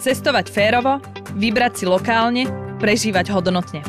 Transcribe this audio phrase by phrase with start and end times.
[0.00, 0.96] Cestovať férovo,
[1.36, 2.48] vybrať si lokálne,
[2.80, 3.84] prežívať hodnotne.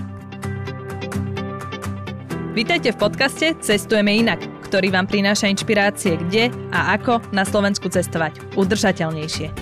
[2.52, 8.44] Vítajte v podcaste Cestujeme inak, ktorý vám prináša inšpirácie kde a ako na Slovensku cestovať
[8.60, 9.56] udržateľnejšie.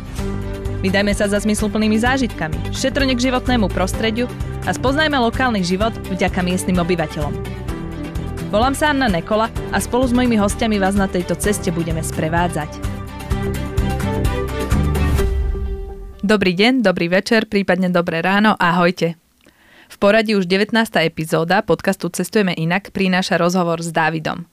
[0.82, 4.26] Vydajme sa za zmysluplnými zážitkami, šetrne k životnému prostrediu
[4.66, 7.38] a spoznajme lokálny život vďaka miestnym obyvateľom.
[8.50, 12.89] Volám sa Anna Nekola a spolu s mojimi hostiami vás na tejto ceste budeme sprevádzať.
[16.30, 19.18] Dobrý deň, dobrý večer, prípadne dobré ráno, ahojte.
[19.90, 20.78] V poradí už 19.
[21.02, 24.46] epizóda podcastu Cestujeme inak prináša rozhovor s Dávidom.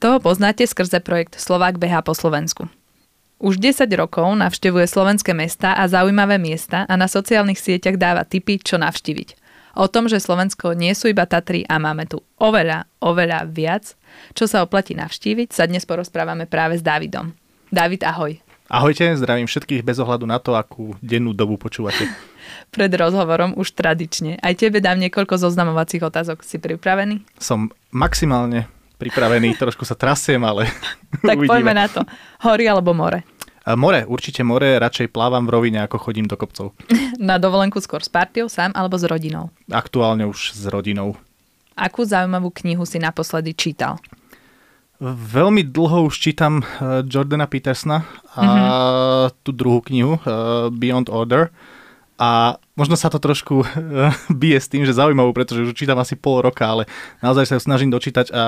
[0.00, 2.72] Toho poznáte skrze projekt Slovák beha po Slovensku.
[3.36, 8.56] Už 10 rokov navštevuje slovenské mesta a zaujímavé miesta a na sociálnych sieťach dáva tipy,
[8.56, 9.36] čo navštíviť.
[9.76, 13.92] O tom, že Slovensko nie sú iba Tatry a máme tu oveľa, oveľa viac,
[14.32, 17.36] čo sa oplatí navštíviť, sa dnes porozprávame práve s Dávidom.
[17.68, 18.40] David, ahoj.
[18.70, 22.06] Ahojte, zdravím všetkých bez ohľadu na to, akú dennú dobu počúvate.
[22.74, 24.38] Pred rozhovorom už tradične.
[24.38, 26.46] Aj tebe dám niekoľko zoznamovacích otázok.
[26.46, 27.18] Si pripravený?
[27.34, 28.70] Som maximálne
[29.02, 30.70] pripravený, trošku sa trasiem, ale
[31.26, 31.50] Tak uvidíme.
[31.50, 32.06] poďme na to.
[32.46, 33.26] Hory alebo more?
[33.66, 36.70] More, určite more, radšej plávam v rovine, ako chodím do kopcov.
[37.18, 39.50] Na dovolenku skôr s partiou, sám alebo s rodinou?
[39.66, 41.18] Aktuálne už s rodinou.
[41.74, 43.98] Akú zaujímavú knihu si naposledy čítal?
[45.00, 48.04] Veľmi dlho už čítam uh, Jordana Petersona
[48.36, 49.40] a mm-hmm.
[49.40, 51.48] tú druhú knihu uh, Beyond Order
[52.20, 56.20] a možno sa to trošku uh, bije s tým, že zaujímavú, pretože už čítam asi
[56.20, 56.84] pol roka, ale
[57.24, 58.42] naozaj sa ju snažím dočítať a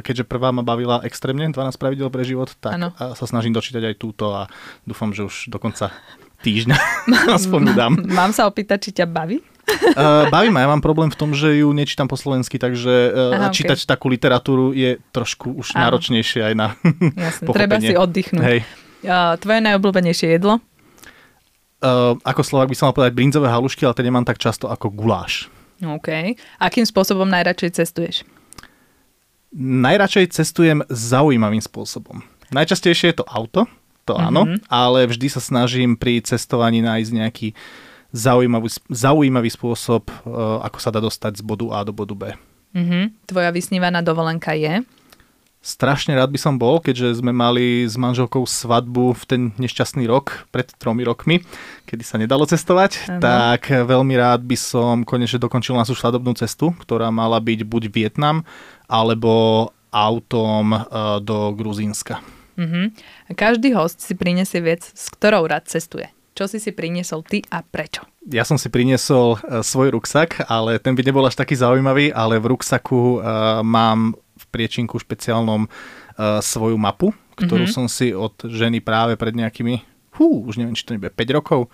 [0.00, 2.96] keďže prvá ma bavila extrémne, 12 pravidel pre život, tak ano.
[2.96, 4.48] sa snažím dočítať aj túto a
[4.88, 5.92] dúfam, že už dokonca
[6.40, 6.76] týždňa
[7.36, 7.92] aspoň dám.
[8.00, 9.51] Mám sa opýtať, či ťa baví?
[9.62, 13.38] Uh, baví ma, ja mám problém v tom, že ju nečítam po slovensky, takže uh,
[13.38, 13.88] Aha, čítať okay.
[13.88, 15.86] takú literatúru je trošku už Aha.
[15.86, 16.66] náročnejšie aj na
[17.30, 18.42] Jasne, treba si oddychnúť.
[18.42, 18.58] Hej.
[19.06, 20.58] Uh, tvoje najobľúbenejšie jedlo?
[21.82, 24.90] Uh, ako Slovak by som mal povedať brinzové halušky, ale to nemám tak často ako
[24.90, 25.50] guláš.
[25.82, 26.38] OK.
[26.62, 28.16] Akým spôsobom najradšej cestuješ?
[29.58, 32.22] Najradšej cestujem zaujímavým spôsobom.
[32.54, 33.66] Najčastejšie je to auto,
[34.06, 34.28] to mm-hmm.
[34.30, 40.14] áno, ale vždy sa snažím pri cestovaní nájsť nejaký uh, zaujímavý, zaujímavý spôsob, e,
[40.62, 42.22] ako sa dá dostať z bodu A do bodu B.
[42.76, 43.28] Mm-hmm.
[43.28, 44.84] Tvoja vysnívaná dovolenka je?
[45.62, 50.50] Strašne rád by som bol, keďže sme mali s manželkou svadbu v ten nešťastný rok,
[50.50, 51.38] pred tromi rokmi,
[51.86, 53.22] kedy sa nedalo cestovať, uh-huh.
[53.22, 58.42] tak veľmi rád by som konečne dokončil našu svadobnú cestu, ktorá mala byť buď Vietnam,
[58.90, 62.18] alebo autom uh, do Gruzínska.
[62.58, 62.90] Uh-huh.
[63.30, 66.10] Každý host si prinesie vec, s ktorou rád cestuje.
[66.32, 68.08] Čo si si priniesol ty a prečo?
[68.24, 72.40] Ja som si priniesol uh, svoj ruksak, ale ten by nebol až taký zaujímavý, ale
[72.40, 77.76] v ruksaku uh, mám v priečinku špeciálnom uh, svoju mapu, ktorú mm-hmm.
[77.76, 79.84] som si od ženy práve pred nejakými,
[80.16, 81.68] hú, už neviem, či to nebude 5 rokov,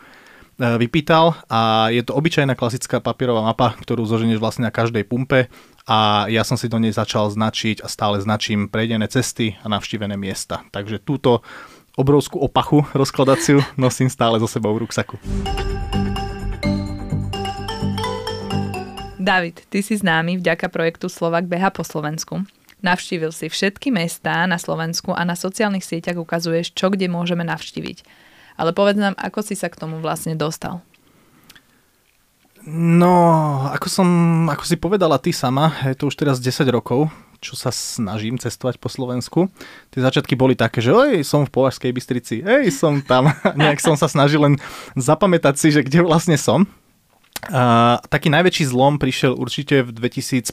[0.58, 5.46] vypýtal a je to obyčajná klasická papierová mapa, ktorú zoženieš vlastne na každej pumpe
[5.86, 10.18] a ja som si do nej začal značiť a stále značím prejdené cesty a navštívené
[10.18, 10.66] miesta.
[10.74, 11.46] Takže túto
[11.98, 15.18] obrovskú opachu rozkladaciu nosím stále so sebou v ruksaku.
[19.18, 22.46] David, ty si známy vďaka projektu Slovak beha po Slovensku.
[22.80, 28.06] Navštívil si všetky mestá na Slovensku a na sociálnych sieťach ukazuješ, čo kde môžeme navštíviť.
[28.54, 30.80] Ale povedz nám, ako si sa k tomu vlastne dostal.
[32.68, 33.14] No,
[33.68, 34.08] ako som,
[34.46, 38.82] ako si povedala ty sama, je to už teraz 10 rokov, čo sa snažím cestovať
[38.82, 39.46] po Slovensku.
[39.94, 43.30] Tie začiatky boli také, že oj, som v Považskej Bystrici, hej, som tam.
[43.58, 44.54] Nejak som sa snažil len
[44.98, 46.66] zapamätať si, že kde vlastne som.
[47.46, 50.50] A, taký najväčší zlom prišiel určite v 2015.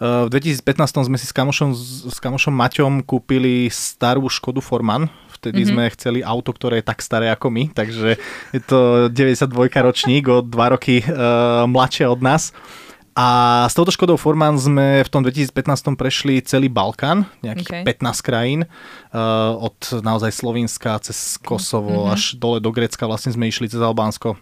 [0.00, 1.76] v 2015 sme si s kamošom,
[2.08, 5.12] s kamošom Maťom kúpili starú Škodu Forman.
[5.28, 5.76] Vtedy mm-hmm.
[5.76, 8.16] sme chceli auto, ktoré je tak staré ako my, takže
[8.56, 9.52] je to 92
[9.84, 12.56] ročník, o 2 roky uh, mladšie od nás.
[13.14, 18.02] A s touto Škodou Forman sme v tom 2015 prešli celý Balkán, nejakých okay.
[18.02, 22.14] 15 krajín, uh, od naozaj Slovenska cez Kosovo mm-hmm.
[22.14, 24.34] až dole do Grécka, vlastne sme išli cez Albánsko,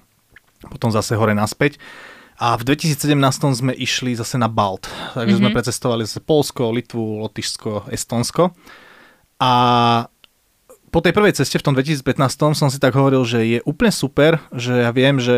[0.73, 1.77] potom zase hore naspäť.
[2.41, 3.13] A v 2017
[3.53, 5.37] sme išli zase na Balt, takže mm-hmm.
[5.37, 8.57] sme precestovali zase Polsko, Litvu, Lotyšsko, Estonsko.
[9.37, 9.53] A
[10.89, 14.41] po tej prvej ceste v tom 2015 som si tak hovoril, že je úplne super,
[14.49, 15.37] že ja viem, že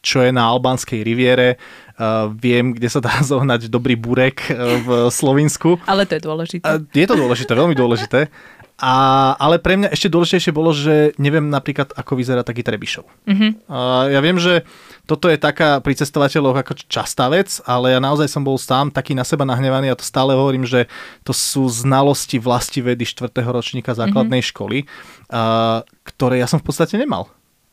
[0.00, 1.60] čo je na albánskej riviere.
[2.00, 5.76] Uh, viem, kde sa dá zohnať dobrý burek uh, v Slovinsku.
[5.84, 6.64] Ale to je dôležité.
[6.66, 8.32] Uh, je to dôležité, veľmi dôležité.
[8.80, 13.04] A, ale pre mňa ešte dôležitejšie bolo, že neviem napríklad, ako vyzerá taký Trebišov.
[13.04, 13.52] Uh-huh.
[13.68, 14.64] Uh, ja viem, že
[15.04, 19.12] toto je taká pri cestovateľoch ako častá vec, ale ja naozaj som bol sám taký
[19.12, 20.88] na seba nahnevaný a to stále hovorím, že
[21.28, 23.28] to sú znalosti vlasti vedy 4.
[23.52, 24.52] ročníka základnej uh-huh.
[24.56, 24.88] školy,
[25.28, 27.28] uh, ktoré ja som v podstate nemal.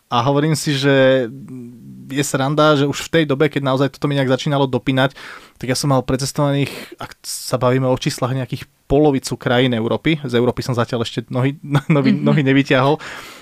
[0.07, 1.27] A hovorím si, že
[2.07, 5.12] je sranda, že už v tej dobe, keď naozaj toto mi nejak začínalo dopínať,
[5.59, 10.24] tak ja som mal precestovaných, ak sa bavíme o číslach, nejakých polovicu krajín Európy.
[10.24, 11.59] Z Európy som zatiaľ ešte nohy,
[11.92, 12.24] nohy, mm-hmm.
[12.24, 12.95] nohy nevyťahol.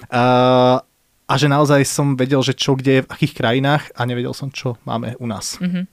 [0.09, 0.81] Uh,
[1.25, 4.49] a že naozaj som vedel, že čo kde je v akých krajinách a nevedel som,
[4.49, 5.57] čo máme u nás.
[5.61, 5.85] Mm-hmm.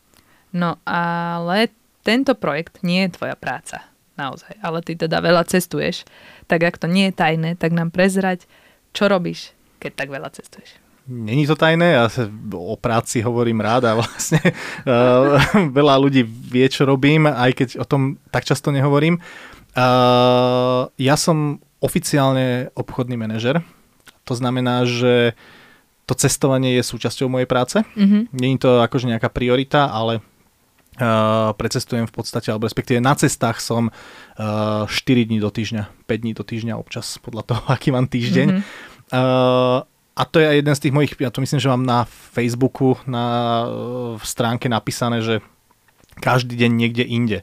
[0.56, 1.72] No ale
[2.04, 3.84] tento projekt nie je tvoja práca.
[4.12, 4.60] Naozaj.
[4.60, 6.04] Ale ty teda veľa cestuješ.
[6.44, 8.44] Tak ak to nie je tajné, tak nám prezrať,
[8.92, 10.78] čo robíš, keď tak veľa cestuješ.
[11.02, 15.34] Není to tajné, ja sa o práci hovorím rád a vlastne uh,
[15.78, 19.18] veľa ľudí vie, čo robím, aj keď o tom tak často nehovorím.
[19.74, 23.66] Uh, ja som oficiálne obchodný manažer,
[24.22, 25.34] to znamená, že
[26.06, 27.82] to cestovanie je súčasťou mojej práce.
[27.82, 28.22] Mm-hmm.
[28.30, 33.90] Není to akože nejaká priorita, ale uh, precestujem v podstate, alebo respektíve na cestách som
[33.90, 38.46] uh, 4 dní do týždňa, 5 dní do týždňa občas, podľa toho, aký mám týždeň.
[38.46, 38.91] Mm-hmm.
[39.12, 42.04] Uh, a to je aj jeden z tých mojich, ja to myslím, že mám na
[42.04, 43.24] Facebooku, na
[44.20, 45.40] v stránke napísané, že
[46.20, 47.38] každý deň niekde inde.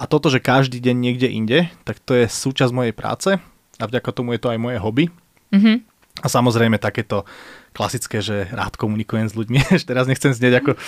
[0.00, 3.38] A toto, že každý deň niekde inde, tak to je súčasť mojej práce
[3.78, 5.06] a vďaka tomu je to aj moje hobby.
[5.54, 5.76] Mm-hmm.
[6.20, 7.24] A samozrejme takéto
[7.70, 9.62] klasické, že rád komunikujem s ľuďmi.
[9.88, 10.80] Teraz nechcem znieť ako uh,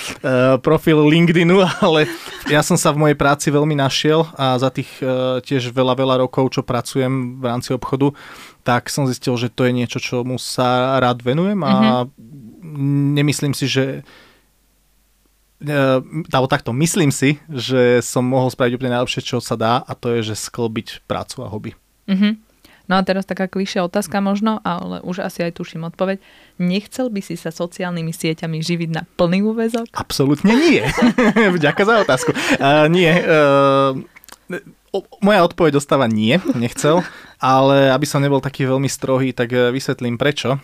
[0.59, 2.11] profil LinkedInu, ale
[2.51, 6.27] ja som sa v mojej práci veľmi našiel a za tých uh, tiež veľa, veľa
[6.27, 8.13] rokov, čo pracujem v rámci obchodu,
[8.63, 13.15] tak som zistil, že to je niečo, čomu sa rád venujem a mm-hmm.
[13.19, 14.07] nemyslím si, že
[15.63, 15.79] e,
[16.31, 20.15] alebo takto, myslím si, že som mohol spraviť úplne najlepšie, čo sa dá a to
[20.19, 21.73] je, že sklbiť prácu a hobby.
[22.07, 22.55] Mm-hmm.
[22.91, 26.19] No a teraz taká vyššia otázka možno, ale už asi aj tuším odpoveď.
[26.59, 29.87] Nechcel by si sa sociálnymi sieťami živiť na plný úvezok?
[29.95, 30.83] Absolútne nie.
[31.65, 32.31] Ďakujem za otázku.
[32.59, 33.09] Uh, nie.
[33.23, 34.03] Uh,
[35.25, 37.01] moja odpoveď dostáva nie, nechcel,
[37.41, 40.61] ale aby som nebol taký veľmi strohý, tak e, vysvetlím prečo.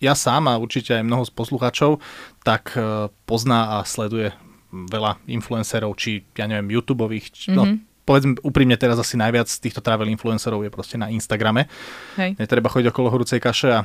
[0.00, 2.00] Ja sám a určite aj mnoho z poslucháčov
[2.40, 4.32] tak e, pozná a sleduje
[4.70, 7.54] veľa influencerov, či ja neviem, YouTubeových, mm-hmm.
[7.54, 7.76] no, mhm.
[8.06, 11.68] povedzme úprimne teraz asi najviac týchto travel influencerov je proste na Instagrame.
[12.16, 12.38] Hej.
[12.38, 13.80] Netreba chodiť okolo horúcej kaše a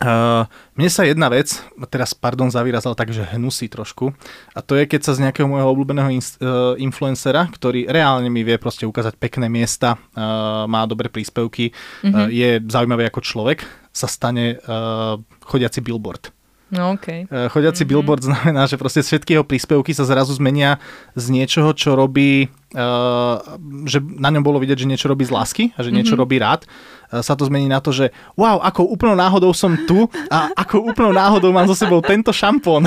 [0.00, 0.48] Uh,
[0.80, 1.60] mne sa jedna vec,
[1.92, 4.16] teraz pardon za výraz, ale takže hnusí trošku,
[4.56, 8.40] a to je, keď sa z nejakého môjho obľúbeného in, uh, influencera, ktorý reálne mi
[8.40, 12.16] vie proste ukázať pekné miesta, uh, má dobré príspevky, mm-hmm.
[12.16, 13.60] uh, je zaujímavý ako človek,
[13.92, 16.32] sa stane uh, chodiaci billboard.
[16.72, 17.26] No, okay.
[17.28, 17.90] Uh, chodiaci mm-hmm.
[17.92, 20.80] billboard znamená, že proste všetky jeho príspevky sa zrazu zmenia
[21.12, 23.36] z niečoho, čo robí, uh,
[23.84, 26.22] že na ňom bolo vidieť, že niečo robí z lásky a že niečo mm-hmm.
[26.24, 26.64] robí rád
[27.18, 31.10] sa to zmení na to, že wow, ako úplnou náhodou som tu a ako úplnou
[31.10, 32.86] náhodou mám so sebou tento šampón.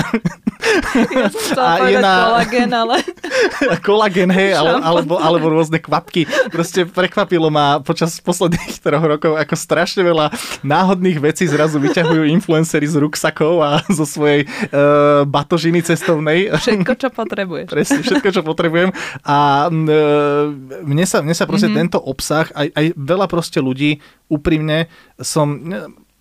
[0.94, 2.14] Ja som a je na...
[2.24, 2.96] kolagén, ale...
[3.86, 6.24] kolagén, hej, ale, alebo, alebo rôzne kvapky.
[6.48, 10.32] Proste prekvapilo ma počas posledných troch rokov, ako strašne veľa
[10.64, 16.48] náhodných vecí zrazu vyťahujú influencery z ruksakov a zo svojej uh, batožiny cestovnej.
[16.56, 17.68] Všetko, čo potrebuješ.
[17.68, 18.90] Presne, všetko, čo potrebujem.
[19.20, 20.44] A uh,
[20.80, 21.80] mne sa, mne sa proste mm-hmm.
[21.92, 24.88] tento obsah, aj, aj veľa proste ľudí úprimne
[25.20, 25.60] som,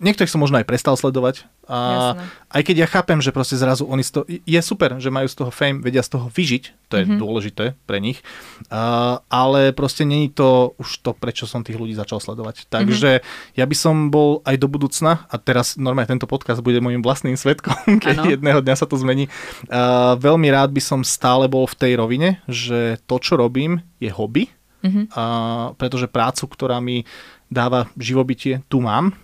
[0.04, 1.48] niektorých som možno aj prestal sledovať.
[1.64, 2.28] A Jasne.
[2.60, 5.48] aj keď ja chápem, že proste zrazu oni toho, je super, že majú z toho
[5.48, 7.22] fame, vedia z toho vyžiť, to je mm-hmm.
[7.24, 8.20] dôležité pre nich,
[8.68, 12.68] uh, ale proste není to už to, prečo som tých ľudí začal sledovať.
[12.68, 13.56] Takže mm-hmm.
[13.56, 17.40] ja by som bol aj do budúcna, a teraz normálne tento podcast bude môjim vlastným
[17.40, 18.32] svetkom, keď ano.
[18.36, 19.32] jedného dňa sa to zmení.
[19.72, 24.12] Uh, veľmi rád by som stále bol v tej rovine, že to, čo robím, je
[24.12, 24.52] hobby,
[24.84, 25.16] mm-hmm.
[25.16, 27.08] uh, pretože prácu, ktorá mi
[27.52, 29.16] dáva živobytie, tu mám.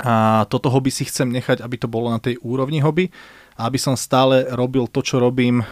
[0.00, 3.12] A toto hobby si chcem nechať, aby to bolo na tej úrovni hobby
[3.60, 5.66] a aby som stále robil to, čo robím e,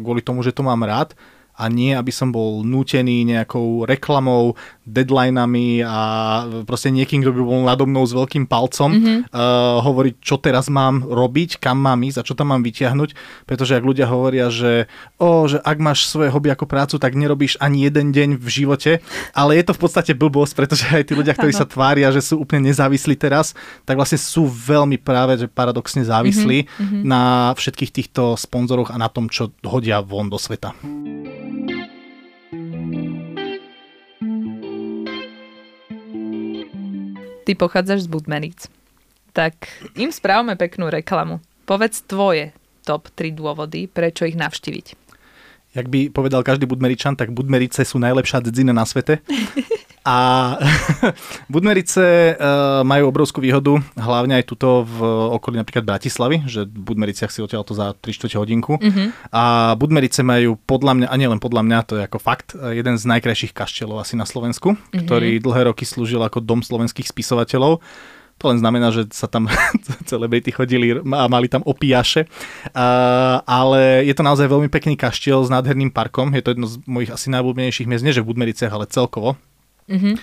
[0.00, 1.12] kvôli tomu, že to mám rád
[1.58, 4.54] a nie, aby som bol nútený nejakou reklamou,
[4.88, 6.00] deadlineami a
[6.64, 9.18] proste niekým, kto by bol nado mnou s veľkým palcom mm-hmm.
[9.34, 13.76] uh, hovoriť, čo teraz mám robiť, kam mám ísť a čo tam mám vyťahnuť, pretože
[13.76, 14.88] ak ľudia hovoria, že,
[15.20, 18.92] o, že ak máš svoje hobby ako prácu, tak nerobíš ani jeden deň v živote,
[19.36, 22.40] ale je to v podstate blbosť, pretože aj tí ľudia, ktorí sa tvária, že sú
[22.40, 23.52] úplne nezávislí teraz,
[23.84, 27.02] tak vlastne sú veľmi práve, že paradoxne závislí mm-hmm.
[27.04, 30.72] na všetkých týchto sponzoroch a na tom, čo hodia von do sveta.
[37.48, 38.68] Ty pochádzaš z Budmeric,
[39.32, 41.40] tak im správame peknú reklamu.
[41.64, 42.52] Povedz tvoje
[42.84, 44.92] top 3 dôvody, prečo ich navštíviť.
[45.72, 49.24] Jak by povedal každý Budmeričan, tak Budmerice sú najlepšia dedzina na svete.
[50.08, 50.56] A
[51.52, 54.96] Budmerice uh, majú obrovskú výhodu, hlavne aj tuto v
[55.36, 58.80] okolí napríklad Bratislavy, že v Budmericiach si odtiaľ to za 3 4 hodinku.
[58.80, 59.12] Uh-huh.
[59.28, 63.04] A Budmerice majú podľa mňa, a nielen podľa mňa, to je ako fakt, jeden z
[63.04, 65.04] najkrajších kaštielov asi na Slovensku, uh-huh.
[65.04, 67.84] ktorý dlhé roky slúžil ako dom slovenských spisovateľov
[68.38, 69.50] To len znamená, že sa tam
[70.10, 72.30] celebrity chodili a mali tam opiaše.
[72.70, 76.30] Uh, ale je to naozaj veľmi pekný kaštiel s nádherným parkom.
[76.32, 79.36] Je to jedno z mojich asi najobľúbenejších miest, nie že v Budmericiach, ale celkovo.
[79.88, 80.14] Mm-hmm.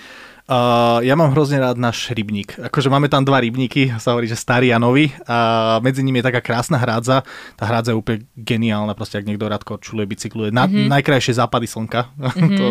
[0.46, 2.54] Uh, ja mám hrozne rád náš rybník.
[2.70, 5.10] Akože máme tam dva rybníky, sa hovorí, že starý a nový.
[5.26, 7.26] A medzi nimi je taká krásna hrádza.
[7.58, 10.54] Tá hrádza je úplne geniálna, proste ak niekto rád korčuluje, bicykluje.
[10.54, 10.86] Na, mm-hmm.
[10.86, 12.14] Najkrajšie západy slnka.
[12.14, 12.56] Mm-hmm.
[12.62, 12.66] to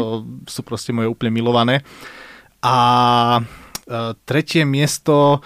[0.47, 1.83] sú proste moje úplne milované.
[2.63, 2.75] A
[3.43, 5.43] uh, tretie miesto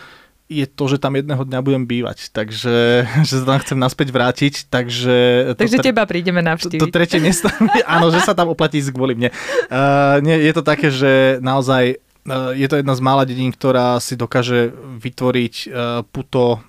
[0.49, 4.53] je to, že tam jedného dňa budem bývať, takže že sa tam chcem naspäť vrátiť,
[4.67, 5.17] takže...
[5.55, 5.85] Takže tre...
[5.93, 6.81] teba prídeme navštíviť.
[6.81, 7.47] To, to tretie miesto,
[7.85, 9.29] áno, že sa tam oplatí ísť kvôli mne.
[9.69, 12.01] Uh, nie, je to také, že naozaj
[12.53, 15.67] je to jedna z mála dedín, ktorá si dokáže vytvoriť e,
[16.13, 16.61] puto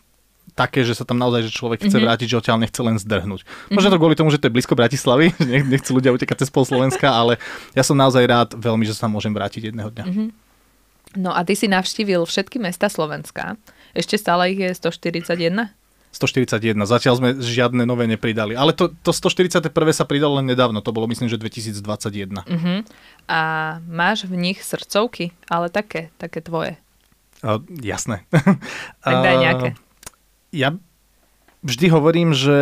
[0.55, 2.07] také, že sa tam naozaj že človek chce mm-hmm.
[2.07, 3.41] vrátiť, že odtiaľ nechce len zdrhnúť.
[3.45, 3.75] Mm-hmm.
[3.75, 6.65] Možno to kvôli tomu, že to je blízko Bratislavy, že nechcú ľudia utekať cez pol
[6.65, 7.37] Slovenska, ale
[7.73, 10.05] ja som naozaj rád veľmi, že sa môžem vrátiť jedného dňa.
[10.05, 10.29] Mm-hmm.
[11.19, 13.59] No a ty si navštívil všetky mesta Slovenska.
[13.97, 15.75] Ešte stále ich je 141?
[16.11, 16.75] 141.
[16.87, 18.59] Zatiaľ sme žiadne nové nepridali.
[18.59, 19.71] Ale to, to 141.
[19.95, 20.83] sa pridalo len nedávno.
[20.83, 21.83] To bolo myslím, že 2021.
[21.83, 22.50] Uh-huh.
[22.50, 22.75] Mhm.
[23.31, 23.40] A
[23.87, 25.31] máš v nich srdcovky?
[25.47, 26.79] Ale také, také tvoje.
[27.47, 28.26] Uh, jasné.
[29.02, 29.69] tak daj nejaké.
[30.50, 30.75] Uh, ja
[31.62, 32.59] vždy hovorím, že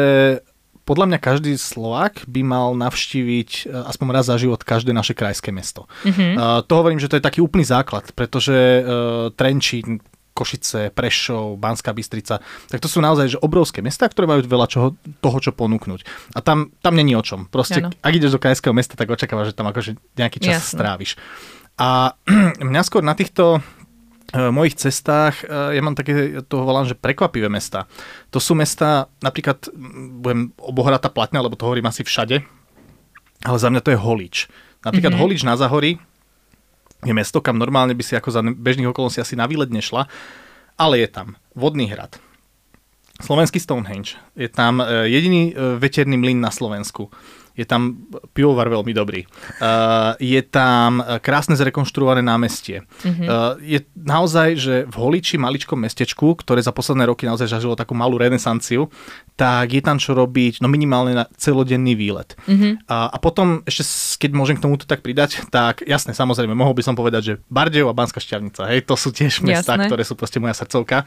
[0.88, 5.84] podľa mňa každý Slovák by mal navštíviť aspoň raz za život každé naše krajské mesto.
[6.08, 10.00] Uh, to hovorím, že to je taký úplný základ, pretože uh, Trenčín,
[10.32, 12.38] Košice, Prešov, Banská Bystrica,
[12.70, 16.32] tak to sú naozaj že obrovské mesta, ktoré majú veľa čoho, toho, čo ponúknuť.
[16.32, 17.50] A tam, tam není o čom.
[17.50, 17.90] Proste, ano.
[17.90, 20.78] ak ideš do krajského mesta, tak očakávaš, že tam akože nejaký čas Jasne.
[20.78, 21.10] stráviš.
[21.74, 22.14] A
[22.70, 23.60] mňa skôr na týchto
[24.32, 27.88] mojich cestách, uh, ja mám také, toho volám, že prekvapivé mesta.
[28.28, 29.72] To sú mesta, napríklad,
[30.20, 32.44] budem obohratá platňa, lebo to hovorím asi všade,
[33.44, 34.36] ale za mňa to je Holič.
[34.84, 35.24] Napríklad mm-hmm.
[35.24, 35.96] Holič na Zahori
[37.02, 40.10] je mesto, kam normálne by si ako za bežných okolností asi na výlet nešla,
[40.78, 42.18] ale je tam vodný hrad,
[43.22, 47.10] slovenský Stonehenge, je tam e, jediný e, veterný mlyn na Slovensku,
[47.58, 49.26] je tam pivovar veľmi dobrý.
[49.58, 52.86] Uh, je tam krásne zrekonštruované námestie.
[53.02, 53.26] Mm-hmm.
[53.26, 57.98] Uh, je naozaj, že v Holiči, maličkom mestečku, ktoré za posledné roky naozaj zažilo takú
[57.98, 58.86] malú renesanciu,
[59.34, 62.38] tak je tam čo robiť, no minimálne na celodenný výlet.
[62.46, 62.86] Mm-hmm.
[62.86, 63.82] Uh, a potom ešte,
[64.22, 67.90] keď môžem k tomuto tak pridať, tak jasne, samozrejme, mohol by som povedať, že Bardejov
[67.90, 69.90] a Banská Šťavnica, hej, to sú tiež mesta, Jasné.
[69.90, 71.02] ktoré sú proste moja srdcovka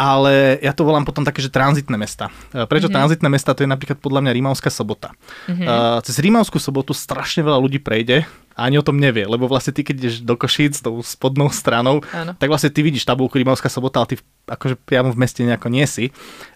[0.00, 2.32] ale ja to volám potom také, že tranzitné mesta.
[2.56, 2.96] E, prečo mm-hmm.
[2.96, 3.52] tranzitné mesta?
[3.52, 5.12] To je napríklad podľa mňa Rímavská sobota.
[5.44, 5.68] Mm-hmm.
[5.68, 8.24] Uh, cez Rímavskú sobotu strašne veľa ľudí prejde
[8.56, 12.00] a ani o tom nevie, lebo vlastne ty, keď ideš do Košíc tou spodnou stranou,
[12.16, 12.32] Áno.
[12.32, 14.16] tak vlastne ty vidíš tabulku Rímavská sobota, ale ty
[14.48, 16.08] akože priamo v meste nejako nie si.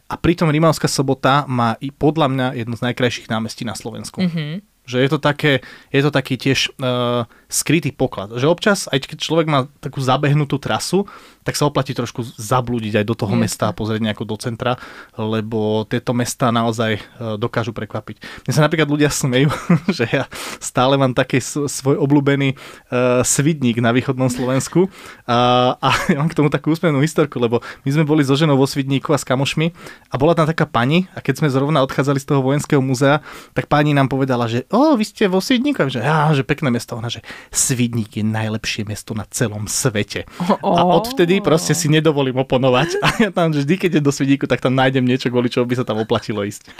[0.08, 4.24] A pritom Rímavská sobota má i podľa mňa jedno z najkrajších námestí na Slovensku.
[4.24, 4.52] Mm-hmm.
[4.84, 5.52] Že je to, také,
[5.88, 8.36] je to taký tiež uh, skrytý poklad.
[8.36, 11.08] Že občas, aj keď človek má takú zabehnutú trasu,
[11.44, 13.44] tak sa oplatí trošku zablúdiť aj do toho Jasne.
[13.44, 14.80] mesta a pozrieť nejako do centra,
[15.14, 17.00] lebo tieto mesta naozaj e,
[17.36, 18.48] dokážu prekvapiť.
[18.48, 19.52] Mne sa napríklad ľudia smejú,
[19.96, 20.24] že ja
[20.58, 24.88] stále mám taký svoj obľúbený uh, svidník na východnom Slovensku
[25.28, 28.56] a, a ja mám k tomu takú úsmevnú historku, lebo my sme boli so ženou
[28.56, 29.76] vo Svidníku a s kamošmi
[30.08, 33.20] a bola tam taká pani a keď sme zrovna odchádzali z toho vojenského múzea,
[33.52, 36.72] tak pani nám povedala, že o, vy ste vo Svidníku, a že, ja, že pekné
[36.72, 36.96] mesto.
[36.96, 37.20] Ona, že
[37.50, 40.24] Svidník je najlepšie mesto na celom svete.
[40.62, 40.78] Oh.
[40.78, 44.46] A odvtedy vtedy proste si nedovolím oponovať a ja tam vždy, keď je do Svidíku,
[44.46, 46.70] tak tam nájdem niečo, kvôli čoho by sa tam oplatilo ísť.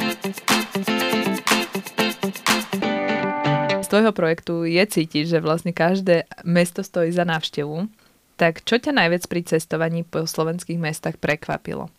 [3.82, 7.90] Z tvojho projektu je cítiť, že vlastne každé mesto stojí za návštevu.
[8.38, 11.90] Tak čo ťa najviac pri cestovaní po slovenských mestách prekvapilo?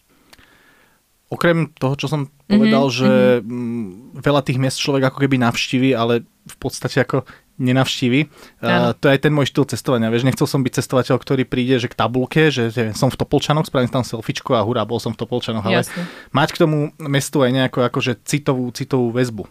[1.27, 2.99] Okrem toho, čo som povedal, mm-hmm.
[3.03, 3.11] že
[3.43, 3.85] mm,
[4.23, 8.19] veľa tých miest človek ako keby navštívi, ale v podstate ako nenavštívi.
[8.59, 10.11] Uh, to je aj ten môj štýl cestovania.
[10.11, 13.67] Vieš, nechcel som byť cestovateľ, ktorý príde že k tabulke, že, že som v Topolčanoch,
[13.67, 15.63] spravím tam selfiečko a hurá, bol som v Topolčanoch.
[15.63, 16.03] Ale Jasne.
[16.35, 19.47] mať k tomu mestu aj nejakú akože citovú, citovú väzbu.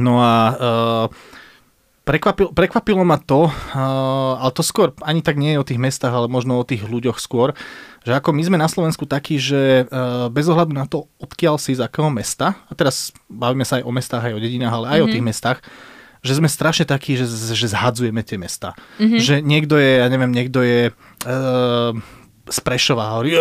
[0.00, 1.06] No a uh,
[2.02, 6.10] Prekvapil, prekvapilo ma to, uh, ale to skôr ani tak nie je o tých mestách,
[6.10, 7.54] ale možno o tých ľuďoch skôr,
[8.02, 11.78] že ako my sme na Slovensku takí, že uh, bez ohľadu na to, odkiaľ si
[11.78, 14.92] z akého mesta, a teraz bavíme sa aj o mestách, aj o dedinách, ale aj
[14.98, 15.06] mm-hmm.
[15.06, 15.58] o tých mestách,
[16.22, 18.78] že sme strašne takí, že, že zhadzujeme tie mesta.
[19.02, 19.20] Mm-hmm.
[19.20, 20.94] Že niekto je, ja neviem, niekto je...
[21.26, 21.98] Uh,
[22.42, 23.14] z Prešova.
[23.14, 23.38] Hovorí,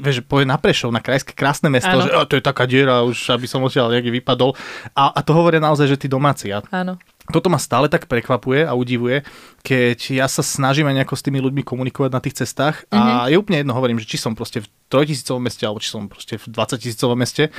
[0.00, 2.08] vieš, povie na Prešov, na krajské krásne mesto, ano.
[2.08, 4.56] že to je taká diera, už aby som odtiaľ nejaký vypadol.
[4.96, 6.48] A, a to hovoria naozaj, že tí domáci.
[6.48, 6.96] Áno.
[7.30, 9.22] Toto ma stále tak prekvapuje a udivuje,
[9.60, 12.96] keď ja sa snažím aj nejako s tými ľuďmi komunikovať na tých cestách mm-hmm.
[12.96, 13.28] a mhm.
[13.28, 16.40] je úplne jedno, hovorím, že či som proste v trojtisícovom meste alebo či som proste
[16.40, 17.52] v 20 tisícovom meste,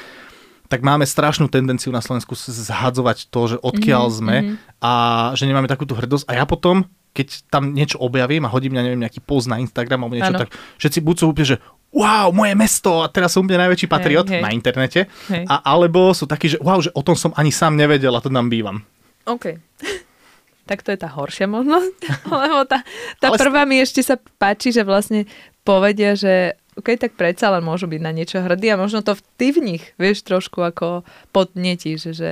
[0.72, 4.56] tak máme strašnú tendenciu na Slovensku zhadzovať to, že odkiaľ mm-hmm, sme mm-hmm.
[4.80, 4.92] a
[5.36, 6.32] že nemáme takúto hrdosť.
[6.32, 10.08] A ja potom keď tam niečo objavím a hodím, ja neviem, nejaký post na Instagram
[10.08, 10.48] alebo niečo, Áno.
[10.48, 11.58] tak všetci buď sú úplne, že
[11.92, 14.40] wow, moje mesto a teraz som úplne najväčší patriot hej.
[14.40, 15.12] na internete.
[15.28, 15.44] Hej.
[15.44, 18.32] A, alebo sú takí, že wow, že o tom som ani sám nevedel a to
[18.32, 18.80] tam bývam.
[19.28, 19.60] OK.
[20.72, 22.00] tak to je tá horšia možnosť,
[22.32, 22.80] lebo tá,
[23.20, 25.28] tá Ale- prvá mi ešte sa páči, že vlastne
[25.68, 29.24] povedia, že OK, tak predsa len môžu byť na niečo hrdí a možno to v-
[29.36, 31.04] ty v nich, vieš, trošku ako
[31.36, 32.32] podnetí, že, že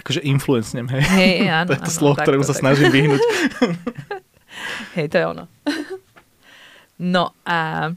[0.00, 1.02] Akože influencnem, hej.
[1.04, 2.62] hej, áno, to je to áno, slovo, ktorému sa tak.
[2.64, 3.20] snažím vyhnúť.
[4.98, 5.44] Hej, to je ono.
[7.14, 7.90] no a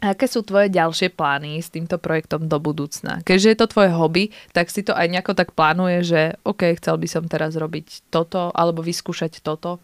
[0.00, 3.20] aké sú tvoje ďalšie plány s týmto projektom do budúcna?
[3.24, 6.96] Keďže je to tvoje hobby, tak si to aj nejako tak plánuje, že OK, chcel
[7.00, 9.80] by som teraz robiť toto, alebo vyskúšať toto.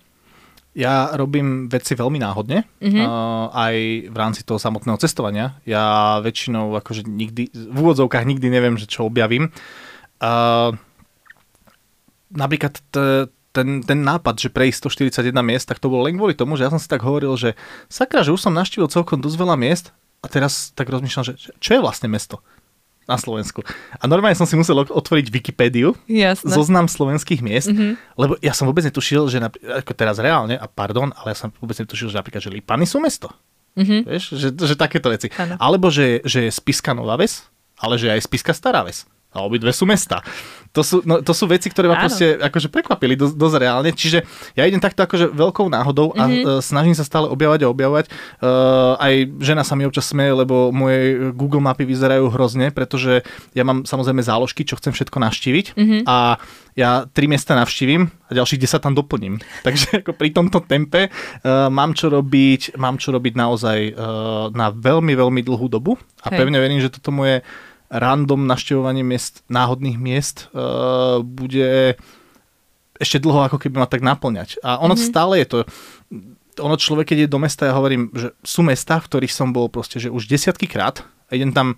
[0.71, 3.01] Ja robím veci veľmi náhodne, Mhm.
[3.01, 3.09] uh,
[3.51, 3.75] aj
[4.07, 5.59] v rámci toho samotného cestovania.
[5.65, 9.51] Ja väčšinou akože nikdy, v úvodzovkách nikdy neviem, že čo objavím.
[10.19, 10.79] Uh,
[12.31, 16.55] napríklad t- ten, ten nápad, že prejsť 141 miest, tak to bolo len kvôli tomu,
[16.55, 19.57] že ja som si tak hovoril, že sakra, že už som naštívil celkom dosť veľa
[19.57, 19.91] miest
[20.23, 22.39] a teraz tak rozmýšľam, že čo je vlastne mesto
[23.11, 23.67] na Slovensku.
[23.93, 26.47] A normálne som si musel otvoriť Wikipédiu, Jasné.
[26.47, 27.75] zoznam slovenských miest, Mhm.
[27.75, 27.95] mm-hmm.
[28.15, 31.51] lebo ja som vôbec netušil, že napr- ako teraz reálne, a pardon, ale ja som
[31.53, 33.35] vôbec netušil, že napríklad, že Lipany sú mesto.
[33.75, 34.03] Mhm.
[34.05, 35.27] Vieš, že, že takéto veci.
[35.33, 35.55] Áno.
[35.57, 39.07] Alebo že, že je Spiska Nová Ves, ale že aj Spiska Stará Ves.
[39.31, 40.19] A obidve sú mesta.
[40.71, 42.07] To sú, no, to sú veci, ktoré ma Áno.
[42.07, 43.91] proste akože prekvapili dosť, dosť reálne.
[43.91, 44.23] Čiže
[44.55, 46.35] ja idem takto akože veľkou náhodou a Mhm.
[46.37, 46.59] mm-hmm.
[46.61, 48.05] snažím sa stále objavať a objavať.
[48.39, 50.99] Uh, aj žena sa mi občas smeje, lebo moje
[51.33, 55.97] Google mapy vyzerajú hrozne, pretože ja mám samozrejme záložky, čo chcem všetko navštíviť Mhm.
[56.05, 56.39] a
[56.73, 59.43] ja tri miesta navštívim a ďalších 10 tam doplním.
[59.67, 63.95] Takže ako pri tomto tempe uh, mám čo robiť, mám čo robiť naozaj uh,
[64.51, 66.37] na veľmi, veľmi dlhú dobu a Hej.
[66.37, 67.43] pevne verím, že toto moje
[67.91, 71.99] random naštevovanie miest, náhodných miest uh, bude
[72.97, 74.63] ešte dlho ako keby ma tak naplňať.
[74.63, 74.97] A ono Mhm.
[74.97, 75.11] mm-hmm.
[75.11, 75.59] stále je to,
[76.61, 79.67] ono človek, keď je do mesta, ja hovorím, že sú mesta, v ktorých som bol
[79.67, 81.75] proste, že už desiatky krát a idem tam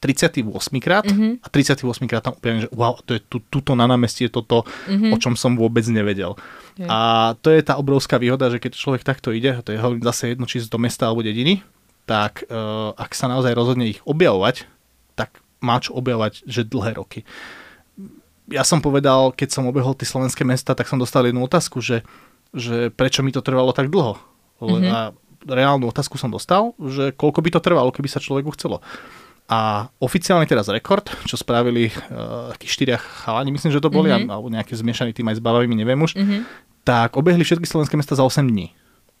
[0.00, 0.44] 38
[0.80, 1.40] krát Mhm.
[1.40, 4.64] a 38 krát tam úplne, že wow, to je tu, tuto na námestí je toto,
[4.88, 5.12] Mhm.
[5.12, 6.36] o čom som vôbec nevedel.
[6.76, 6.88] Hej.
[6.88, 6.98] A
[7.40, 10.32] to je tá obrovská výhoda, že keď človek takto ide, a to je hovorím zase
[10.32, 11.62] jedno, či do mesta alebo dediny,
[12.04, 14.68] tak uh, ak sa naozaj rozhodne ich objavovať,
[15.64, 17.24] má čo objavovať, že dlhé roky.
[18.44, 22.04] Ja som povedal, keď som obehol tie slovenské mesta, tak som dostal jednu otázku, že,
[22.52, 24.20] že prečo mi to trvalo tak dlho.
[24.60, 24.68] Mhm.
[24.68, 24.92] Mm-hmm.
[24.92, 24.98] A
[25.44, 28.84] reálnu otázku som dostal, že koľko by to trvalo, keby sa človeku chcelo.
[29.44, 34.24] A oficiálny teraz rekord, čo spravili uh, takí štyria chalani, myslím, že to boli, Mhm.
[34.24, 34.32] mm-hmm.
[34.32, 36.36] alebo nejaký zmiešaný tým aj s babami, neviem už, Mhm.
[36.84, 38.72] tak obehli všetky slovenské mesta za 8 dní.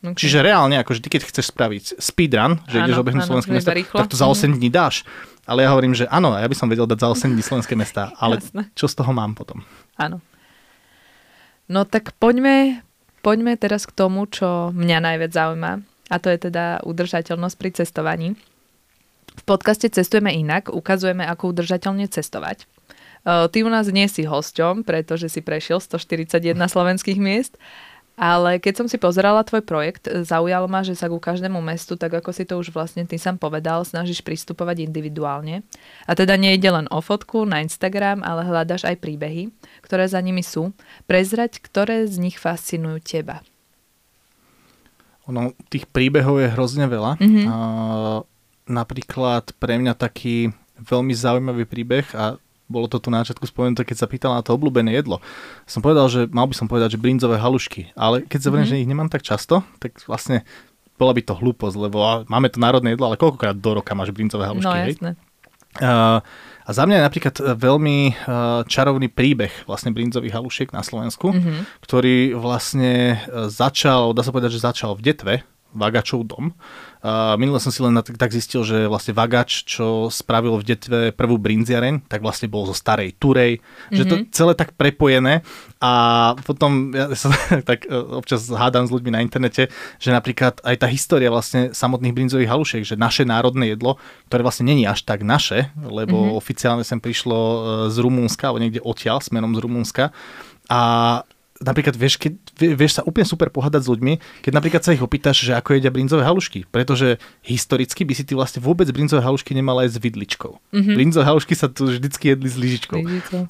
[0.04, 0.20] Okay.
[0.28, 3.72] Čiže reálne, akože ty keď chceš spraviť speedrun, že Áno, ideš obehnúť áno, slovenské mesta,
[3.72, 5.04] tak to za 8 dní dáš.
[5.44, 8.16] Ale ja hovorím, že áno, ja by som vedel dať za 8 dní slovenské mesta,
[8.16, 8.72] ale Jasné.
[8.72, 9.60] čo z toho mám potom?
[10.00, 10.24] Áno.
[11.68, 12.80] No tak poďme,
[13.20, 15.72] poďme teraz k tomu, čo mňa najviac zaujíma.
[16.12, 18.28] A to je teda udržateľnosť pri cestovaní.
[19.34, 22.64] V podcaste Cestujeme inak, ukazujeme, ako udržateľne cestovať.
[22.64, 22.66] E,
[23.24, 27.56] Ty u nás nie si hosťom, pretože si prešiel 141 slovenských miest,
[28.14, 31.98] ale keď som si pozerala tvoj projekt, e, zaujalo ma, že sa ku každému mestu,
[31.98, 35.66] tak ako si to už vlastne ty sám povedal, snažíš pristupovať individuálne.
[36.06, 39.50] A teda nejde len o fotku na Instagram, ale hľadaš aj príbehy,
[39.82, 40.70] ktoré za nimi sú.
[41.10, 43.42] Prezrať, ktoré z nich fascinujú teba.
[45.26, 47.18] Ono, tých príbehov je hrozne veľa.
[47.18, 47.42] Mhm.
[47.50, 47.56] A,
[48.64, 50.48] napríklad pre mňa taký
[50.80, 54.52] veľmi zaujímavý príbeh a bolo to tu na začiatku spomenuté, keď sa pýtala na to
[54.52, 55.20] obľúbené jedlo.
[55.64, 58.56] Som povedal, že mal by som povedať, že brinzové halušky, ale keď sa Mhm.
[58.56, 60.42] mm že ich nemám tak často, tak vlastne
[60.94, 64.46] bola by to hlúposť, lebo máme to národné jedlo, ale koľkokrát do roka máš brinzové
[64.46, 64.94] halušky, No hej?
[64.94, 65.10] jasné.
[65.74, 66.22] Uh,
[66.64, 68.14] a za mňa je napríklad e, veľmi uh,
[68.64, 71.82] čarovný príbeh vlastne brinzových halušiek na Slovensku, Mhm.
[71.82, 75.34] ktorý vlastne e, začal, dá sa povedať, že začal v Detve,
[75.74, 76.54] Vagačov dom.
[77.04, 81.00] Uh, minule som si len tak, tak zistil, že vlastne Vagač, čo spravil v Detve
[81.12, 83.92] prvú brinziareň, tak vlastne bol zo starej Turej, mm-hmm.
[83.92, 85.44] že to celé tak prepojené
[85.84, 85.92] a
[86.48, 87.28] potom ja sa
[87.60, 89.68] tak e, občas hádam s ľuďmi na internete,
[90.00, 94.00] že napríklad aj tá história vlastne samotných brinzových halušiek, že naše národné jedlo,
[94.32, 96.40] ktoré vlastne není až tak naše, lebo mm-hmm.
[96.40, 97.58] oficiálne sem prišlo e,
[97.92, 100.04] z Rumúnska, alebo niekde odtiaľ, smerom z Rumúnska
[100.72, 100.80] a
[101.64, 104.12] napríklad vieš, keď, vie- vieš sa úplne super pohádať s ľuďmi,
[104.44, 108.36] keď napríklad sa ich opýtaš, že ako jedia brinzové halušky, pretože historicky by si ty
[108.36, 110.52] vlastne vôbec brinzové halušky nemala aj s vidličkou.
[110.70, 110.94] Mm-hmm.
[110.94, 113.00] Brinzové halušky sa tu vždycky jedli s lyžičkou.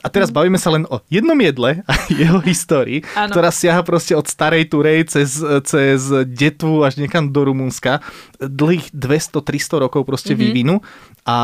[0.00, 4.30] A teraz bavíme sa len o jednom jedle a jeho histórii, ktorá siaha proste od
[4.30, 6.00] starej Turej cez, cez
[6.30, 8.00] Detvu až niekam do Rumunska.
[8.38, 10.44] Dlhých 200-300 rokov proste mm-hmm.
[10.46, 10.76] vývinu
[11.24, 11.38] a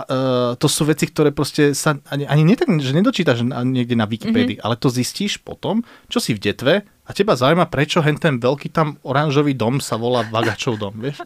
[0.00, 4.56] uh, to sú veci, ktoré proste sa ani, ani netak, že nedočítaš niekde na Wikipédii,
[4.56, 4.64] mm-hmm.
[4.64, 6.74] ale to zistíš potom, čo si v Detve
[7.06, 11.22] A teba zaujíma, prečo hen ten veľký tam oranžový dom sa volá Vagačov dom, vieš?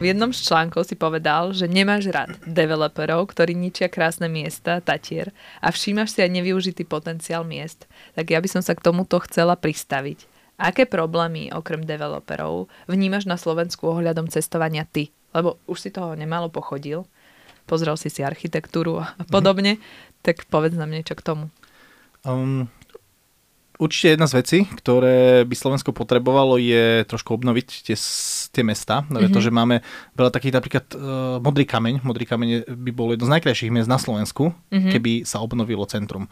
[0.00, 5.28] V jednom z článkov si povedal, že nemáš rád developerov, ktorí ničia krásne miesta, Tatier,
[5.60, 7.84] a všímaš si aj nevyužitý potenciál miest.
[8.16, 10.24] Tak ja by som sa k tomuto chcela pristaviť.
[10.56, 15.12] Aké problémy okrem developerov vnímaš na Slovensku ohľadom cestovania ty?
[15.36, 17.04] Lebo už si toho nemalo pochodil,
[17.70, 19.82] pozrel si si architektúru a podobne, mm.
[20.26, 21.46] tak povedz nám niečo k tomu.
[22.26, 22.66] Um,
[23.80, 27.96] Určite jedna z vecí, ktoré by Slovensko potrebovalo, je trošku obnoviť tie,
[28.52, 29.16] tie mesta, mm-hmm.
[29.24, 29.80] pretože máme
[30.20, 31.00] veľa takých napríklad uh,
[31.40, 32.04] Modrý kameň.
[32.04, 34.92] Modrý kameň by bol jedno z najkrajších miest na Slovensku, mm-hmm.
[34.92, 36.28] keby sa obnovilo centrum.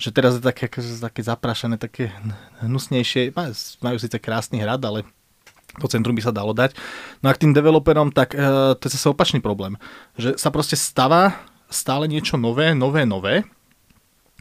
[0.00, 2.16] Že teraz je také, také zaprašené, také
[2.64, 3.36] hnusnejšie.
[3.84, 5.04] Majú síce krásny hrad, ale
[5.80, 6.72] to centrum by sa dalo dať.
[7.20, 9.76] No a k tým developerom, tak uh, to je zase opačný problém.
[10.16, 11.36] Že sa proste stáva
[11.68, 13.42] stále niečo nové, nové, nové,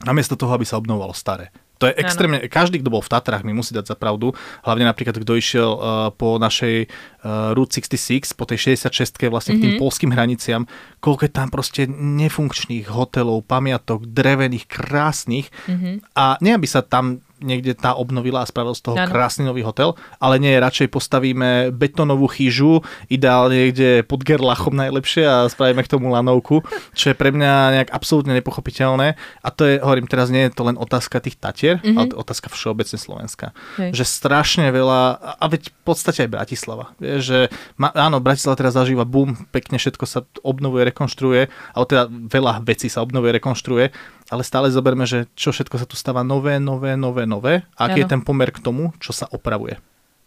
[0.06, 1.50] namiesto toho, aby sa obnovovalo staré.
[1.76, 2.48] To je extrémne, ano.
[2.48, 4.32] každý, kto bol v Tatrách, mi musí dať za pravdu,
[4.64, 9.60] hlavne napríklad, kto išiel uh, po našej uh, Route 66, po tej 66 vlastne mm-hmm.
[9.60, 9.82] k tým mhm.
[9.84, 10.64] polským hraniciam,
[11.04, 16.16] koľko je tam proste nefunkčných hotelov, pamiatok, drevených, krásnych mm-hmm.
[16.16, 19.08] a nie aby sa tam niekde tá obnovila a spravil z toho ano.
[19.08, 25.46] krásny nový hotel, ale nie, radšej postavíme betónovú chyžu, ideálne niekde pod Gerlachom najlepšie a
[25.46, 26.66] spravíme k tomu lanovku,
[26.98, 30.66] čo je pre mňa nejak absolútne nepochopiteľné a to je, hovorím, teraz nie je to
[30.66, 31.96] len otázka tých tatier, mm-hmm.
[31.96, 33.54] ale otázka všeobecne Slovenska.
[33.78, 33.94] Hej.
[33.94, 35.00] Že strašne veľa,
[35.38, 39.78] a veď v podstate aj Bratislava, vie, že ma, áno, Bratislava teraz zažíva boom, pekne
[39.78, 41.42] všetko sa obnovuje, rekonštruuje,
[41.78, 43.86] ale teda veľa vecí sa obnovuje, rekonštruuje,
[44.30, 48.02] ale stále zoberme, že čo všetko sa tu stáva nové, nové, nové, nové a aký
[48.02, 48.06] ano.
[48.06, 49.78] je ten pomer k tomu, čo sa opravuje.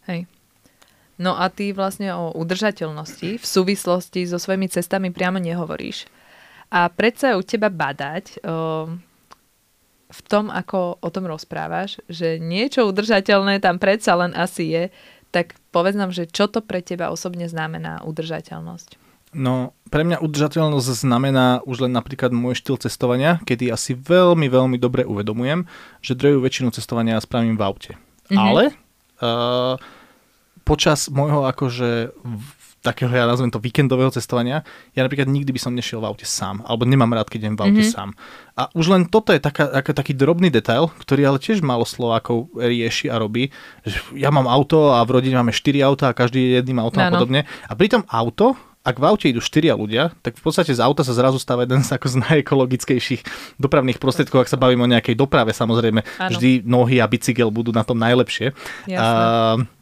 [0.06, 0.30] Hej.
[1.18, 6.06] No a ty vlastne o udržateľnosti v súvislosti so svojimi cestami priamo nehovoríš.
[6.70, 8.86] A predsa u teba badať o,
[10.08, 14.84] v tom, ako o tom rozprávaš, že niečo udržateľné tam predsa len asi je,
[15.34, 18.96] tak povedz nám, že čo to pre teba osobne znamená udržateľnosť.
[19.36, 24.76] No, pre mňa udržateľnosť znamená už len napríklad môj štýl cestovania, kedy asi veľmi, veľmi
[24.76, 25.64] dobre uvedomujem,
[26.04, 27.92] že druhú väčšinu cestovania spravím v aute.
[28.28, 28.38] Mm-hmm.
[28.38, 28.62] Ale
[29.24, 29.74] uh,
[30.68, 32.12] počas môjho akože
[32.78, 34.62] takého, ja nazvem to víkendového cestovania,
[34.94, 37.62] ja napríklad nikdy by som nešiel v aute sám, alebo nemám rád, keď idem v
[37.66, 37.96] aute mm-hmm.
[37.96, 38.14] sám.
[38.54, 42.54] A už len toto je taká, ako taký drobný detail, ktorý ale tiež málo Slovákov
[42.54, 43.50] rieši a robí.
[43.82, 47.02] Že ja mám auto a v rodine máme 4 auta a každý je jedným autom
[47.02, 47.50] a podobne.
[47.66, 51.12] A pritom auto ak v aute idú štyria ľudia, tak v podstate z auta sa
[51.12, 53.22] zrazu stáva jeden z, ako z najekologickejších
[53.60, 56.00] dopravných prostriedkov, ak sa bavíme o nejakej doprave, samozrejme.
[56.00, 56.30] Ano.
[56.32, 58.54] Vždy nohy a bicykel budú na tom najlepšie.
[58.88, 59.24] Jasné.
[59.64, 59.77] Uh,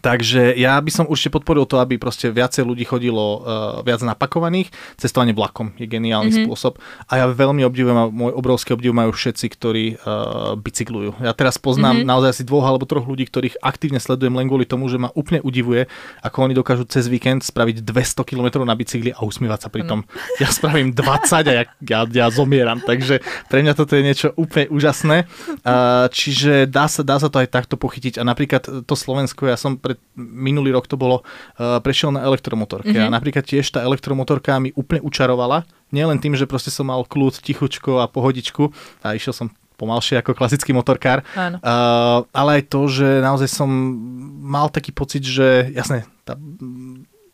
[0.00, 4.68] Takže ja by som určite podporil to, aby proste viacej ľudí chodilo uh, viac napakovaných.
[5.00, 6.46] Cestovanie vlakom je geniálny mm-hmm.
[6.48, 6.78] spôsob.
[7.08, 11.24] A ja veľmi obdivujem, a môj obrovský obdiv majú všetci, ktorí uh, bicyklujú.
[11.24, 12.10] Ja teraz poznám mm-hmm.
[12.10, 15.40] naozaj asi dvoch alebo troch ľudí, ktorých aktívne sledujem len kvôli tomu, že ma úplne
[15.40, 15.88] udivuje,
[16.20, 20.04] ako oni dokážu cez víkend spraviť 200 km na bicykli a usmievať sa pri tom.
[20.04, 20.44] Mm.
[20.44, 22.84] Ja spravím 20 a ja, ja, ja zomieram.
[22.84, 25.24] Takže pre mňa toto je niečo úplne úžasné.
[25.64, 28.20] Uh, čiže dá sa, dá sa to aj takto pochytiť.
[28.20, 32.90] A napríklad to Slovensko, ja som pred minulý rok to bolo, uh, prešiel na elektromotorke.
[32.90, 33.06] Mm-hmm.
[33.06, 35.62] a napríklad tiež tá elektromotorka mi úplne učarovala,
[35.94, 38.74] nielen tým, že proste som mal kľud, tichučko a pohodičku
[39.06, 39.46] a išiel som
[39.76, 41.22] pomalšie ako klasický motorkár,
[41.60, 43.68] Uh, ale aj to, že naozaj som
[44.40, 46.34] mal taký pocit, že jasné, tá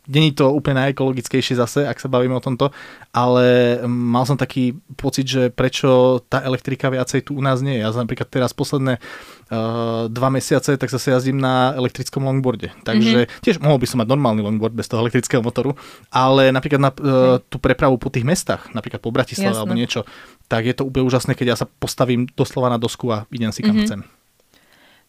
[0.03, 2.75] Není to úplne najekologickejšie zase, ak sa bavíme o tomto,
[3.15, 7.87] ale mal som taký pocit, že prečo tá elektrika viacej tu u nás nie je.
[7.87, 12.75] Ja napríklad teraz posledné uh, dva mesiace, tak zase jazdím na elektrickom longboarde.
[12.83, 13.39] Takže mm-hmm.
[13.47, 15.71] tiež mohol by som mať normálny longboard bez toho elektrického motoru,
[16.11, 20.03] ale napríklad na uh, tú prepravu po tých mestách, napríklad po Bratislave alebo niečo,
[20.51, 23.63] tak je to úplne úžasné, keď ja sa postavím doslova na dosku a idem si
[23.63, 23.87] kam mm-hmm.
[23.87, 24.03] chcem.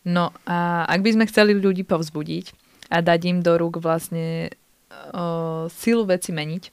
[0.07, 2.55] No a ak by sme chceli ľudí povzbudiť
[2.95, 4.55] a dať im do rúk vlastne
[5.13, 6.65] uh, silu veci meniť,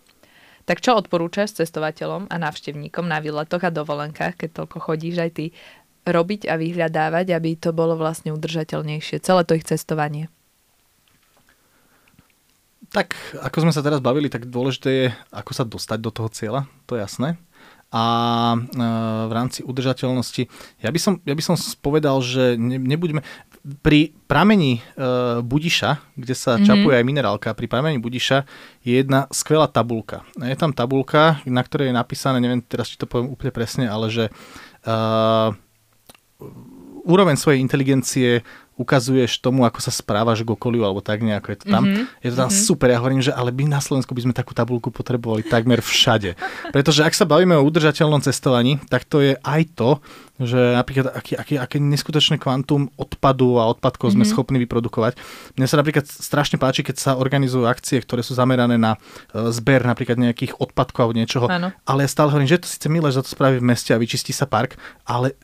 [0.65, 5.45] tak čo odporúčaš cestovateľom a návštevníkom na výletoch a dovolenkách, keď toľko chodíš aj ty,
[6.07, 10.31] robiť a vyhľadávať, aby to bolo vlastne udržateľnejšie, celé to ich cestovanie?
[12.91, 16.61] Tak, ako sme sa teraz bavili, tak dôležité je, ako sa dostať do toho cieľa,
[16.89, 17.39] to je jasné
[17.91, 18.05] a
[18.55, 18.87] e,
[19.27, 20.47] v rámci udržateľnosti.
[20.79, 23.21] Ja by som, ja by som povedal, že ne, nebudeme...
[23.61, 26.65] Pri pramení uh, Budiša, kde sa mm-hmm.
[26.65, 28.41] čapuje aj minerálka, pri pramení Budiša
[28.81, 30.25] je jedna skvelá tabulka.
[30.41, 34.09] Je tam tabulka, na ktorej je napísané, neviem teraz, či to poviem úplne presne, ale
[34.09, 34.33] že
[34.89, 35.53] uh,
[37.05, 38.41] úroveň svojej inteligencie
[38.81, 41.83] ukazuješ tomu, ako sa správaš k okoliu, alebo tak nejako je to tam.
[41.85, 42.05] Mm-hmm.
[42.25, 42.65] Je to tam mm-hmm.
[42.65, 42.87] super.
[42.89, 46.33] Ja hovorím, že ale my na Slovensku by sme takú tabulku potrebovali takmer všade.
[46.73, 50.01] Pretože ak sa bavíme o udržateľnom cestovaní, tak to je aj to,
[50.43, 54.21] že napríklad aký, aký, aké neskutočné kvantum odpadu a odpadkov mm-hmm.
[54.21, 54.31] sme mhm.
[54.31, 55.17] schopní vyprodukovať.
[55.57, 59.85] Mne sa napríklad strašne páči, keď sa organizujú akcie, ktoré sú zamerané na uh, zber
[59.85, 61.45] napríklad nejakých odpadkov alebo niečoho.
[61.47, 61.69] Ano.
[61.85, 64.33] Ale ja stále hovorím, že to síce milé, že to spraví v meste a vyčistí
[64.33, 64.75] sa park,
[65.05, 65.37] ale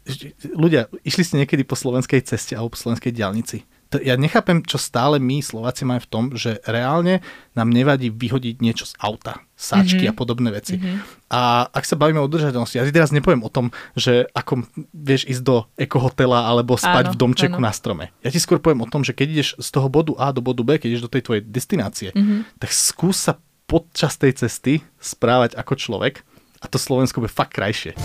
[0.55, 5.15] ľudia, išli ste niekedy po slovenskej ceste alebo po slovenskej diálnici ja nechápem, čo stále
[5.17, 7.23] my Slováci máme v tom, že reálne
[7.55, 10.13] nám nevadí vyhodiť niečo z auta, sáčky mm-hmm.
[10.13, 10.75] a podobné veci.
[10.75, 11.31] Mm-hmm.
[11.31, 15.27] A ak sa bavíme o udržateľnosti, ja si teraz nepoviem o tom, že ako vieš
[15.31, 17.67] ísť do ekohotela alebo spať áno, v domčeku áno.
[17.67, 18.05] na strome.
[18.21, 20.61] Ja ti skôr poviem o tom, že keď ideš z toho bodu A do bodu
[20.67, 22.59] B, keď ideš do tej tvojej destinácie, mm-hmm.
[22.59, 26.27] tak skús sa počas tej cesty správať ako človek
[26.59, 27.95] a to Slovensko bude fakt krajšie.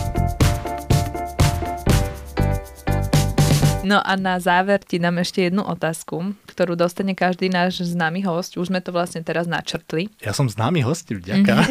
[3.83, 8.55] No a na záver ti dám ešte jednu otázku, ktorú dostane každý náš známy host.
[8.55, 10.07] Už sme to vlastne teraz načrtli.
[10.23, 11.67] Ja som známy host, vďaka.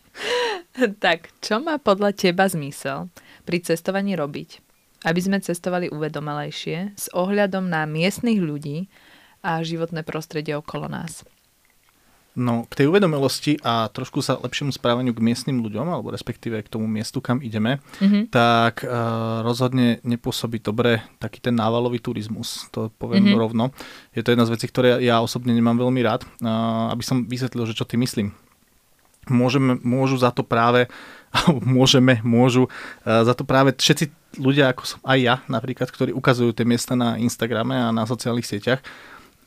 [1.04, 3.12] tak, čo má podľa teba zmysel
[3.44, 4.64] pri cestovaní robiť?
[5.04, 8.88] Aby sme cestovali uvedomelejšie s ohľadom na miestnych ľudí
[9.44, 11.20] a životné prostredie okolo nás.
[12.38, 16.70] No, k tej uvedomelosti a trošku sa lepšiemu správaniu k miestnym ľuďom, alebo respektíve k
[16.70, 18.30] tomu miestu, kam ideme, mm-hmm.
[18.30, 23.42] tak uh, rozhodne nepôsobí dobre taký ten návalový turizmus, to poviem mm-hmm.
[23.42, 23.64] rovno.
[24.14, 27.66] Je to jedna z vecí, ktoré ja osobne nemám veľmi rád, uh, aby som vysvetlil,
[27.66, 28.30] že čo ty myslím.
[29.26, 30.86] Môžeme, môžu za to práve,
[31.66, 36.54] môžeme, môžu uh, za to práve všetci ľudia, ako som aj ja napríklad, ktorí ukazujú
[36.54, 38.78] tie miesta na Instagrame a na sociálnych sieťach,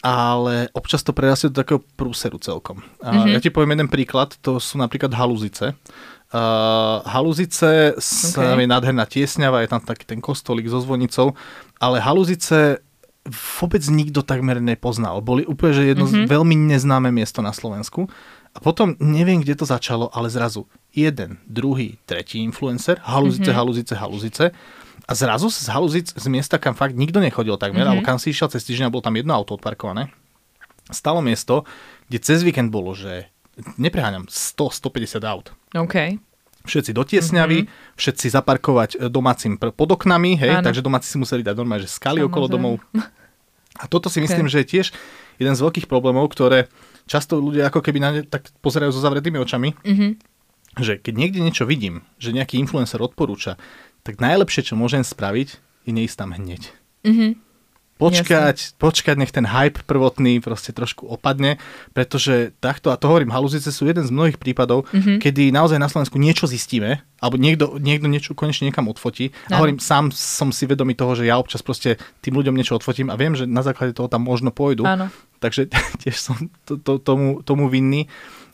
[0.03, 2.83] ale občas to prerastie do takého prúseru celkom.
[2.99, 3.31] Mm-hmm.
[3.31, 5.79] Ja ti poviem jeden príklad, to sú napríklad haluzice.
[6.33, 8.65] Uh, haluzice sa okay.
[8.65, 11.31] je nádherná tiesňava, je tam taký ten kostolík so zvonicou,
[11.79, 12.83] ale haluzice
[13.23, 15.23] vôbec nikto takmer nepoznal.
[15.23, 16.27] Boli úplne, že jedno mm-hmm.
[16.27, 18.11] veľmi neznáme miesto na Slovensku.
[18.53, 23.57] A potom neviem, kde to začalo, ale zrazu jeden, druhý, tretí influencer, haluzice, mm-hmm.
[23.57, 24.45] haluzice, haluzice.
[25.03, 27.91] A zrazu z Haluzic, z miesta, kam fakt nikto nechodil takmer, mm-hmm.
[27.99, 30.07] alebo kam si išiel cez týždeň, bolo tam jedno auto odparkované,
[30.87, 31.67] stalo miesto,
[32.07, 33.27] kde cez víkend bolo, že
[33.75, 35.51] nepreháňam, 100-150 aut.
[35.75, 36.17] OK.
[36.63, 37.99] Všetci dotiesňaví, mm-hmm.
[37.99, 40.63] všetci zaparkovať e, domácim pod oknami, hej, Áno.
[40.63, 42.79] takže domáci si museli dať normálne, že skaly okolo domov.
[43.83, 44.53] A toto si myslím, okay.
[44.53, 44.87] že je tiež
[45.41, 46.69] jeden z veľkých problémov, ktoré
[47.09, 50.11] často ľudia ako keby na ne tak pozerajú so zavretými očami, mm-hmm.
[50.79, 53.57] že keď niekde niečo vidím, že nejaký influencer odporúča,
[54.03, 56.71] tak najlepšie, čo môžem spraviť, je neísť tam hneď.
[57.03, 57.31] Mm-hmm.
[57.93, 58.77] Počkať, Jasne.
[58.81, 61.61] počkať, nech ten hype prvotný proste trošku opadne,
[61.95, 65.21] pretože takto, a to hovorím, haluzice sú jeden z mnohých prípadov, mm-hmm.
[65.21, 69.31] kedy naozaj na Slovensku niečo zistíme, alebo niekto, niekto niečo konečne niekam odfotí.
[69.47, 73.07] A hovorím, sám som si vedomý toho, že ja občas proste tým ľuďom niečo odfotím
[73.07, 74.83] a viem, že na základe toho tam možno pôjdu.
[74.83, 75.07] Áno.
[75.37, 76.35] Takže tiež som
[76.67, 78.09] to, to, tomu, tomu vinný.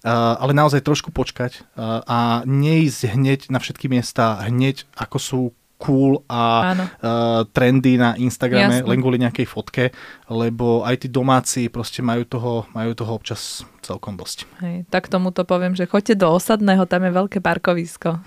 [0.06, 1.64] Ale naozaj trošku počkať
[2.08, 5.42] a neísť hneď na všetky miesta, hneď ako sú
[5.80, 8.90] cool a uh, trendy na Instagrame Jasne.
[8.92, 9.84] len kvôli nejakej fotke,
[10.28, 14.44] lebo aj tí domáci proste majú toho, majú toho občas celkom dosť.
[14.60, 18.20] Hej, tak tomu to poviem, že choďte do osadného, tam je veľké parkovisko.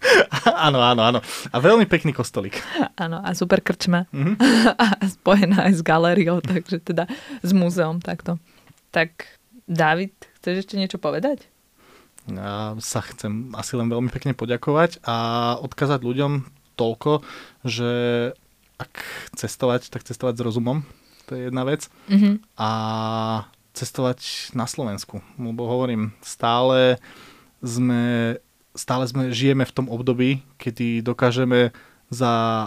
[0.70, 1.20] áno, áno, áno.
[1.50, 2.62] A veľmi pekný kostolík.
[2.94, 4.06] Áno, a super krčma.
[4.14, 4.34] Mm-hmm.
[4.86, 7.10] a spojená aj s galériou, takže teda
[7.42, 8.38] s múzeom takto.
[8.94, 9.26] Tak
[9.66, 11.44] David, chceš ešte niečo povedať?
[12.28, 16.32] Ja sa chcem asi len veľmi pekne poďakovať a odkázať ľuďom
[16.76, 17.20] toľko,
[17.64, 17.92] že
[18.80, 18.92] ak
[19.36, 20.84] cestovať, tak cestovať s rozumom.
[21.28, 21.92] To je jedna vec.
[22.08, 22.34] Mm-hmm.
[22.56, 22.70] A
[23.76, 25.20] cestovať na Slovensku.
[25.36, 26.96] Lebo hovorím, stále
[27.60, 28.36] sme,
[28.72, 31.76] stále sme, žijeme v tom období, kedy dokážeme
[32.08, 32.66] za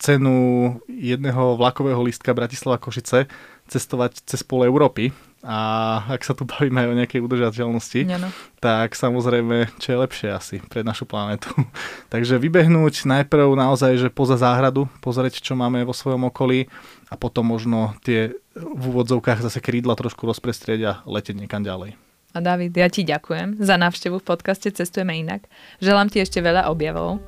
[0.00, 3.28] cenu jedného vlakového lístka Bratislava Košice
[3.68, 5.58] cestovať cez pol Európy a
[6.12, 8.28] ak sa tu bavíme aj o nejakej udržateľnosti, no.
[8.60, 11.50] tak samozrejme, čo je lepšie asi pre našu planetu.
[12.12, 16.68] Takže vybehnúť najprv naozaj, že poza záhradu, pozrieť, čo máme vo svojom okolí
[17.08, 21.96] a potom možno tie v úvodzovkách zase krídla trošku rozprestrieť a letieť niekam ďalej.
[22.30, 25.50] A David, ja ti ďakujem za návštevu v podcaste Cestujeme inak.
[25.82, 27.18] Želám ti ešte veľa objavov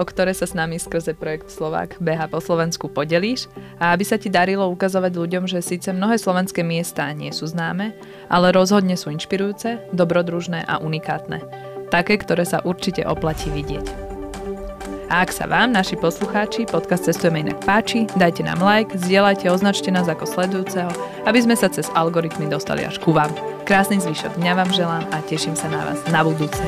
[0.00, 4.16] o ktoré sa s nami skrze projekt Slovák BH po Slovensku podelíš a aby sa
[4.16, 7.92] ti darilo ukazovať ľuďom, že síce mnohé slovenské miesta nie sú známe,
[8.32, 11.44] ale rozhodne sú inšpirujúce, dobrodružné a unikátne.
[11.92, 14.08] Také, ktoré sa určite oplatí vidieť.
[15.10, 19.90] A ak sa vám, naši poslucháči, podcast Cestujeme inak páči, dajte nám like, zdieľajte, označte
[19.90, 20.86] nás ako sledujúceho,
[21.26, 23.34] aby sme sa cez algoritmy dostali až ku vám.
[23.66, 26.62] Krásny zvyšok dňa vám želám a teším sa na vás na budúce.